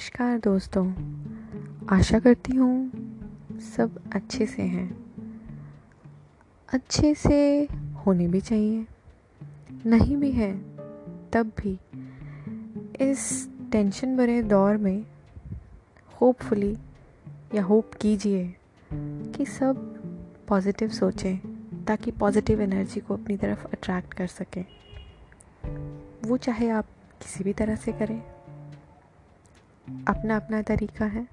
[0.00, 0.92] नमस्कार दोस्तों।
[1.88, 2.90] आशा करती हूँ
[3.76, 5.14] सब अच्छे से हैं।
[6.72, 7.68] अच्छे से
[8.06, 8.86] होने भी चाहिए,
[9.86, 10.58] नहीं भी है,
[11.32, 11.78] तब भी।
[13.10, 15.06] इस टेंशन भरे दौर में
[16.20, 16.76] होपफुली
[17.54, 18.54] या होप कीजिए
[19.36, 19.76] कि सब
[20.48, 21.36] पॉजिटिव सोचें,
[21.84, 24.64] ताकि पॉजिटिव एनर्जी को अपनी तरफ़ अट्रैक्ट कर सकें।
[26.24, 26.84] वो चाहे आप
[27.22, 28.39] किसी भी तरह से करें।
[30.08, 31.26] अपना अपना तरीका है।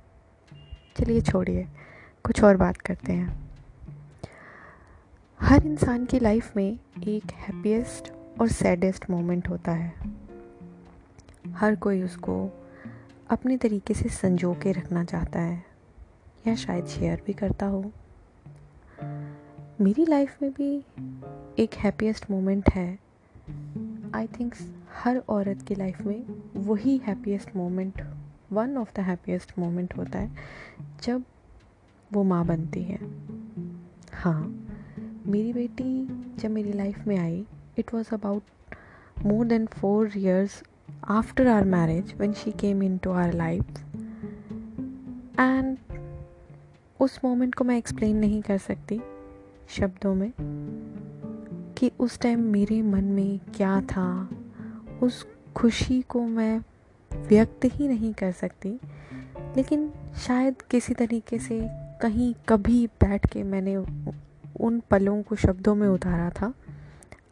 [0.97, 1.67] चलिए छोड़िए,
[2.23, 3.49] कुछ और बात करते हैं।
[5.41, 9.93] हर इंसान की लाइफ में एक हैप्पीएस्ट और सैडेस्ट मोमेंट होता है।
[11.47, 12.49] हर कोई उसको
[13.29, 15.63] अपने तरीके से संजो के रखना चाहता है,
[16.47, 17.91] या शायद शेयर भी करता हो।
[19.81, 20.77] मेरी लाइफ में भी
[21.59, 22.99] एक हैप्पीएस्ट मोमेंट है।
[24.15, 24.55] आई थिंक
[24.93, 26.23] हर औरत की लाइफ में
[26.55, 28.01] वही happiest moment
[28.51, 30.31] one of the happiest moment होता है
[31.03, 31.23] जब
[32.13, 32.99] वो माँ बनती है।
[34.13, 34.67] हाँ
[35.27, 37.45] मेरी बेटी जब मेरी लाइफ में I
[37.77, 38.43] it was about
[39.25, 40.63] more than four years
[41.07, 43.63] after our marriage when she came in to our life
[45.39, 45.77] and
[46.99, 49.01] उस मोमेंट को मैं एक्सप्लेन नहीं कर सकती
[49.69, 50.33] शब्दों में
[51.77, 54.29] कि उस टाइम मेरे मन में क्या था,
[55.03, 56.61] उस खुशी को मैं
[57.27, 58.79] व्यक्त ही नहीं कर सकती।
[59.57, 61.59] लेकिन शायद किसी तरीके से
[62.01, 63.75] कहीं कभी बैठ के मैंने
[64.59, 66.53] उन पलों को शब्दों में उतारा था।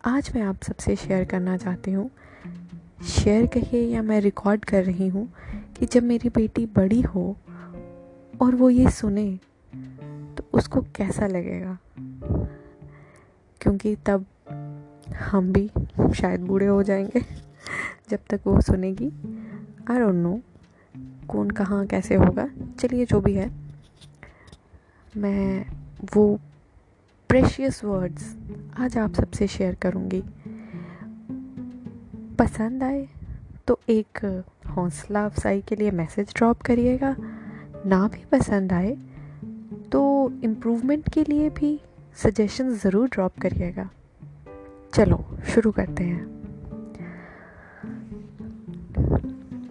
[0.06, 2.10] आज मैं आप सबसे शेयर करना चाहती हूँ।
[3.04, 5.34] शेयर कहिए या मैं रिकॉर्ड कर रही हूँ
[5.76, 7.38] कि जब मेरी बेटी बड़ी हो
[8.42, 9.40] और वो ये सुने
[10.38, 11.78] तो उसको कैसा लगेगा?
[13.62, 14.26] क्योंकि तब
[15.20, 15.72] हम भी
[16.16, 17.22] शायद बूढ़े हो जाएँगे,
[18.10, 19.12] जब तक वो सुनेगी।
[19.92, 20.40] आई डोंट नो
[21.30, 22.48] कौन कहाँ कैसे होगा।
[22.80, 23.50] चलिए जो भी है,
[25.18, 25.66] मैं
[26.16, 26.40] वो
[27.30, 28.36] प्रेशियस वर्ड्स
[28.80, 30.22] आज आप सबसे शेयर करूँगी।
[32.40, 33.08] पसंद आए
[33.68, 34.26] तो एक
[34.68, 37.16] हौसला अफसाई के लिए मैसेज ड्रॉप करिएगा।
[37.86, 38.96] ना भी पसंद आए
[39.92, 40.04] तो
[40.44, 41.80] इम्प्रूवमेंट के लिए भी
[42.24, 43.90] सजेशन ज़रूर ड्रॉप करिएगा।
[44.94, 46.35] चलो, शुरू करते हैं।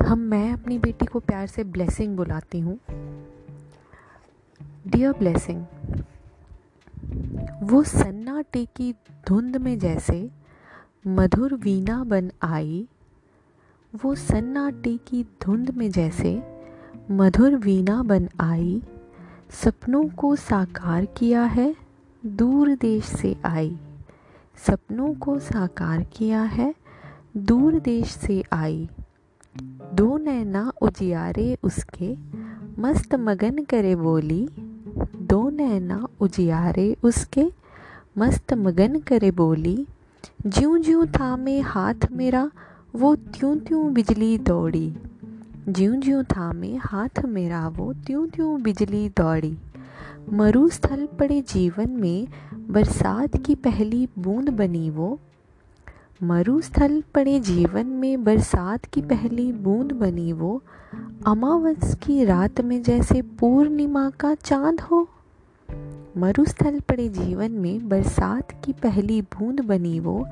[0.05, 2.79] हम, मैं अपनी बेटी को प्यार से ब्लेसिंग बुलाती हूँ।
[4.87, 5.65] डियर ब्लेसिंग
[7.63, 8.93] वो सन्नाटे की
[9.29, 10.31] धुंध में जैसे
[11.07, 12.89] मधुर वीणा बन आई,
[14.05, 16.43] वो सन्नाटे की धुंध में जैसे
[17.11, 18.83] मधुर वीणा बन आई,
[19.51, 21.75] सपनों को साकार किया है,
[22.27, 23.79] दूर देश से आई।
[24.67, 26.75] सपनों को साकार किया है,
[27.37, 28.89] दूर देश से आई।
[29.63, 32.17] दो नैना उजियारे उसके,
[32.79, 34.49] मस्त मगन करे बोली।
[35.21, 37.53] दो नैना उजियारे उसके,
[38.19, 39.87] मस्त मगन करे बोली।
[40.47, 42.51] ज्यों ज्यों थामे हाथ मेरा,
[42.95, 44.97] वो त्यों त्यों बिजली दौड़ी।
[45.69, 49.59] ज्यों ज्यों थामे हाथ मेरा, वो त्यों त्यों बिजली दौड़ी।
[50.33, 55.21] मरुस्थल पड़े जीवन में, बरसात की पहली बूंद बनी वो।
[56.23, 60.63] मरुस्थल पड़े जीवन में बरसात की पहली बूंद बनी वो,
[61.27, 65.09] अमावस की रात में जैसे पूर्णिमा का चाँद हो।
[66.19, 70.29] मरुस्थल पड़े जीवन में बरसात की पहली बूंद बनी वो,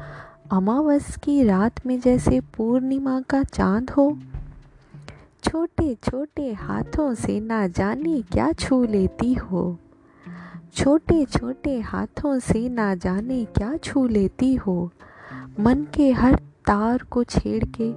[0.53, 4.19] अमावस की रात में जैसे पूर्णिमा का चाँद हो।
[5.45, 9.79] छोटे छोटे हाथों से ना जाने क्या छू लेती हो।
[10.75, 14.91] छोटे छोटे हाथों से ना जाने क्या छू लेती हो।
[15.61, 16.35] मन के हर
[16.67, 17.93] तार को छेड़ के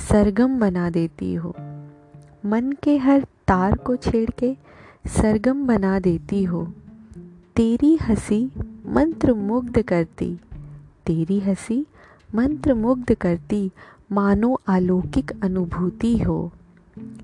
[0.00, 1.54] सरगम बना देती हो।
[2.46, 4.56] मन के हर तार को छेड़ के
[5.06, 6.72] सरगम बना देती हो।
[7.56, 8.50] तेरी हँसी
[8.86, 10.38] मंत्र मुग्ध करती,
[11.06, 11.86] तेरी हँसी
[12.34, 13.70] मंत्र मुग्ध करती,
[14.12, 16.52] मानो अलौकिक अनुभूति हो।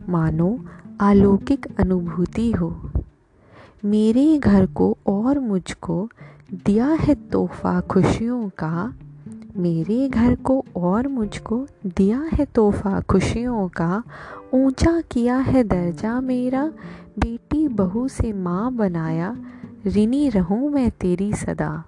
[0.08, 0.64] मानो
[1.00, 2.90] अलौकिक अनुभूति हो।
[3.84, 6.08] मेरे घर को और मुझको
[6.66, 8.94] दिया है तोहफा खुशियों का
[9.58, 14.02] मेरे घर को और मुझको दिया है तोहफा खुशियों का,
[14.55, 16.72] ऊँचा किया है दर्जा मेरा,
[17.19, 19.37] बेटी बहू से माँ बनाया,
[19.87, 21.84] ऋणी रहूँ मैं तेरी सदा।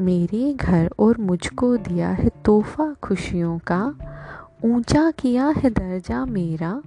[0.00, 3.94] मेरे घर और मुझको दिया है तोहफा खुशियों का,
[4.64, 6.82] ऊँचा किया है दर्जा मेरा,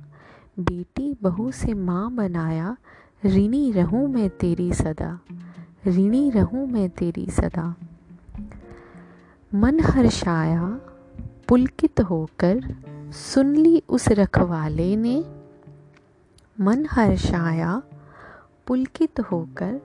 [0.59, 2.77] बेटी बहू से माँ बनाया,
[3.25, 5.19] ऋणी रहूँ मैं तेरी सदा।
[5.87, 7.75] ऋणी रहूँ मैं तेरी सदा।
[9.55, 10.81] मन हर्षाया
[11.47, 12.75] पुलकित होकर
[13.11, 15.25] सुन ली उस रखवाले ने।
[16.61, 17.81] मन हर्षाया
[18.67, 19.81] पुलकित होकर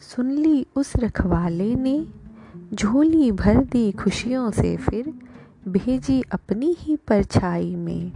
[0.00, 2.06] सुन ली उस रखवाले ने।
[2.74, 5.14] झोली भर दी खुशियों से फिर
[5.68, 8.12] भेजी अपनी ही परछाई में।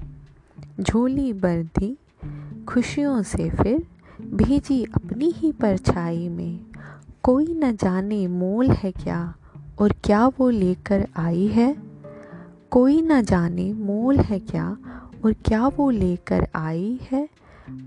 [0.80, 1.98] झोली भर दी
[2.68, 3.86] खुशियों से फिर
[4.20, 6.60] भेजी अपनी ही परछाई में।
[7.22, 9.34] कोई न जाने मोल है क्या
[9.80, 11.76] और क्या वो लेकर आई है?
[12.70, 14.76] कोई न जाने मोल है क्या
[15.24, 17.28] और क्या वो लेकर आई है?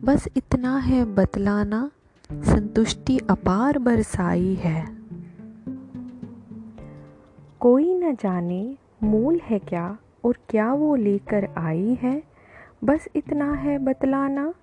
[0.04, 1.92] बस इतना है बतलाना,
[2.32, 4.98] संतुष्टि अपार बरसाई है।
[7.60, 12.24] कोई न जाने मोल है क्या और क्या वो लेकर आई है?
[12.84, 14.54] बस इतना है बतलाना,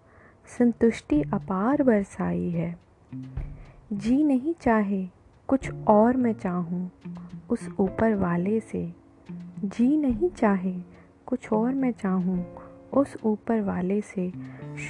[0.58, 2.78] संतुष्टि अपार बरसाई है।
[3.92, 5.08] जी नहीं चाहे
[5.54, 6.90] कुछ और मैं चाहूँ,
[7.50, 8.92] उस ऊपर वाले से।
[9.64, 10.74] जी नहीं चाहे,
[11.26, 12.46] कुछ और मैं चाहूँ,
[12.94, 14.32] उस ऊपर वाले से।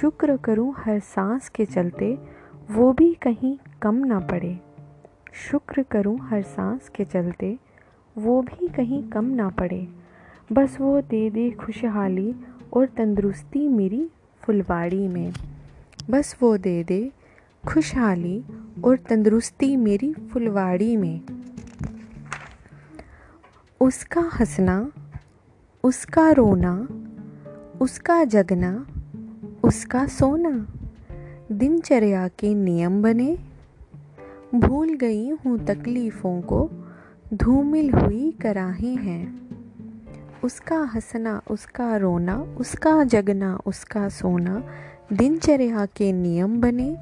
[0.01, 2.17] शुक्र करूँ हर सांस के चलते,
[2.71, 4.59] वो भी कहीं कम ना पड़े।
[5.33, 7.59] शुक्र करूँ हर सांस के चलते,
[8.17, 9.87] वो भी कहीं कम ना पड़े।
[10.51, 12.35] बस वो दे दे खुशहाली
[12.73, 14.09] और तंदुरुस्ती मेरी
[14.41, 15.33] फुलवाड़ी में।
[16.09, 17.11] बस वो दे दे
[17.67, 18.43] खुशहाली
[18.85, 21.21] और तंदुरुस्ती मेरी फुलवाड़ी में।
[23.81, 24.91] उसका हंसना,
[25.83, 26.87] उसका रोना,
[27.81, 28.87] उसका जगना,
[29.63, 30.67] उसका सोना,
[31.51, 33.37] दिनचर्या के नियम बने।
[34.55, 36.69] भूल गई हूँ तकलीफ़ों को,
[37.33, 39.45] धूमिल हुई कराही हैं।
[40.43, 44.63] उसका हंसना, उसका रोना, उसका जगना, उसका सोना,
[45.13, 46.97] दिनचर्या के नियम बने।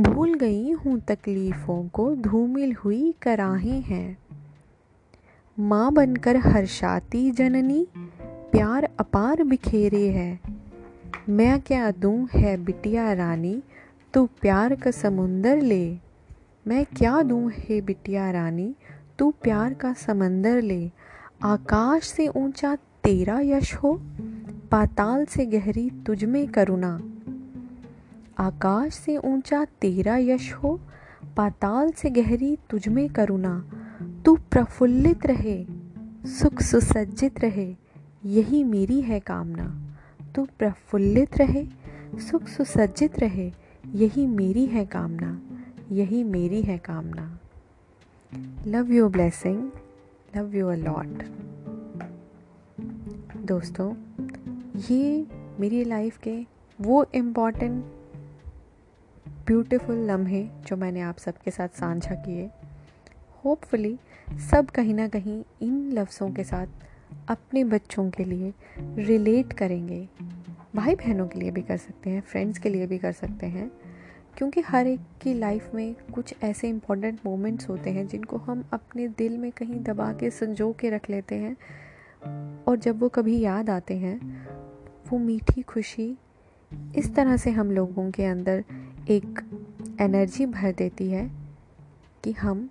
[0.00, 4.18] भूल गई हूँ तकलीफ़ों को, धूमिल हुई कराहे हैं।
[5.60, 7.86] माँ बनकर हर्षाती जननी,
[8.52, 10.40] प्यार अपार बिखेरे है।
[11.28, 13.62] मैं क्या दूँ, है बिटिया रानी,
[14.14, 15.98] तू प्यार का समुंदर ले।
[16.66, 18.74] मैं क्या दूँ, है बिटिया रानी,
[19.18, 20.90] तू प्यार का समंदर ले।
[21.42, 24.00] आकाश से ऊँचा तेरा यश हो,
[24.70, 27.00] पाताल से गहरी तुझ में करुणा।
[28.38, 30.80] आकाश से ऊँचा तेरा यश हो,
[31.36, 33.70] पाताल से गहरी तुझमें करुणा।
[34.24, 35.66] तू प्रफुल्लित रहे,
[36.26, 37.76] सुख सुसज्जित रहे,
[38.24, 39.96] यही मेरी है कामना।
[40.34, 41.66] तू प्रफुल्लित रहे,
[42.14, 43.52] सुख सुसज्जित रहे,
[43.94, 45.40] यही मेरी है कामना,
[45.92, 47.38] यही मेरी है कामना।
[48.66, 49.70] Love you blessing
[50.36, 51.22] love you a lot
[53.36, 53.94] दोस्तों,
[54.90, 55.26] ये
[55.60, 56.46] मेरी लाइफ के
[56.80, 57.84] वो इंपॉर्टेंट
[59.48, 62.48] ब्यूटीफुल लम्हे जो मैंने आप सबके साथ साझा किए।
[63.44, 63.98] होपफुली
[64.50, 66.66] सब कहीं ना कहीं इन लफ्ज़ों के साथ
[67.28, 70.08] अपने बच्चों के लिए रिलेट करेंगे।
[70.76, 73.70] भाई बहनों के लिए भी कर सकते हैं फ्रेंड्स के लिए भी कर सकते हैं,
[74.36, 79.08] क्योंकि हर एक की लाइफ में कुछ ऐसे इम्पोर्टेंट मोमेंट्स होते हैं जिनको हम अपने
[79.08, 81.56] दिल में कहीं दबा के, संजो के रख लेते हैं।
[82.64, 84.46] और जब वो कभी याद आते हैं,
[85.10, 86.16] वो मीठी खुशी,
[86.96, 88.64] इस तरह से हम लोगों के अंदर
[89.08, 89.38] एक
[90.00, 91.30] एनर्जी भर देती है
[92.24, 92.70] कि हम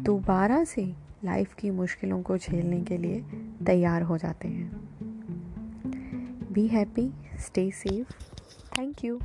[0.00, 0.94] दोबारा से
[1.24, 3.24] लाइफ की मुश्किलों को झेलने के लिए
[3.66, 4.70] तैयार हो जाते हैं।
[6.52, 8.12] Be happy stay safe
[8.78, 9.18] thank you